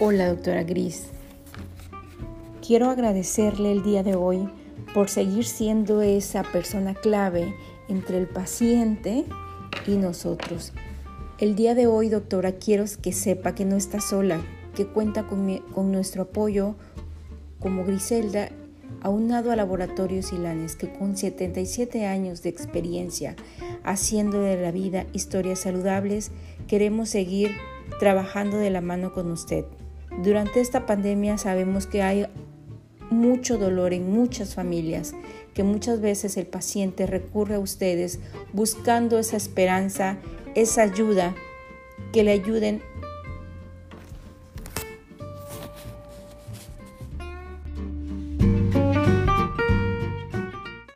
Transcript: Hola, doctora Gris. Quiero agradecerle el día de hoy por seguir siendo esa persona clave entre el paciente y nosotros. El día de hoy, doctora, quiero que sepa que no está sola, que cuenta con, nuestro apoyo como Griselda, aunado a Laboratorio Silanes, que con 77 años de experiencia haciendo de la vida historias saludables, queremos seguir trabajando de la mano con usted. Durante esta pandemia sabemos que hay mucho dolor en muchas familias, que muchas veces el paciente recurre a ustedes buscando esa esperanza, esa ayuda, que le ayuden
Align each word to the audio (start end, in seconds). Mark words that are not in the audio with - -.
Hola, 0.00 0.28
doctora 0.28 0.62
Gris. 0.62 1.06
Quiero 2.64 2.88
agradecerle 2.88 3.72
el 3.72 3.82
día 3.82 4.04
de 4.04 4.14
hoy 4.14 4.48
por 4.94 5.08
seguir 5.08 5.44
siendo 5.44 6.02
esa 6.02 6.44
persona 6.44 6.94
clave 6.94 7.52
entre 7.88 8.18
el 8.18 8.28
paciente 8.28 9.24
y 9.88 9.96
nosotros. 9.96 10.72
El 11.40 11.56
día 11.56 11.74
de 11.74 11.88
hoy, 11.88 12.10
doctora, 12.10 12.52
quiero 12.52 12.84
que 13.02 13.12
sepa 13.12 13.56
que 13.56 13.64
no 13.64 13.74
está 13.74 14.00
sola, 14.00 14.40
que 14.76 14.86
cuenta 14.86 15.26
con, 15.26 15.90
nuestro 15.90 16.22
apoyo 16.22 16.76
como 17.58 17.84
Griselda, 17.84 18.50
aunado 19.00 19.50
a 19.50 19.56
Laboratorio 19.56 20.22
Silanes, 20.22 20.76
que 20.76 20.92
con 20.92 21.16
77 21.16 22.06
años 22.06 22.44
de 22.44 22.50
experiencia 22.50 23.34
haciendo 23.82 24.42
de 24.42 24.62
la 24.62 24.70
vida 24.70 25.06
historias 25.12 25.58
saludables, 25.58 26.30
queremos 26.68 27.08
seguir 27.08 27.50
trabajando 27.98 28.58
de 28.58 28.70
la 28.70 28.80
mano 28.80 29.12
con 29.12 29.32
usted. 29.32 29.64
Durante 30.22 30.60
esta 30.60 30.84
pandemia 30.84 31.38
sabemos 31.38 31.86
que 31.86 32.02
hay 32.02 32.26
mucho 33.08 33.56
dolor 33.56 33.92
en 33.92 34.10
muchas 34.10 34.54
familias, 34.54 35.14
que 35.54 35.62
muchas 35.62 36.00
veces 36.00 36.36
el 36.36 36.46
paciente 36.46 37.06
recurre 37.06 37.54
a 37.54 37.60
ustedes 37.60 38.18
buscando 38.52 39.20
esa 39.20 39.36
esperanza, 39.36 40.18
esa 40.56 40.82
ayuda, 40.82 41.36
que 42.12 42.24
le 42.24 42.32
ayuden 42.32 42.82